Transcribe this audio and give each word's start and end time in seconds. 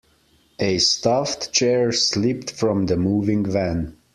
A 0.57 0.79
stuffed 0.79 1.51
chair 1.53 1.91
slipped 1.91 2.49
from 2.49 2.87
the 2.87 2.97
moving 2.97 3.45
van. 3.45 3.95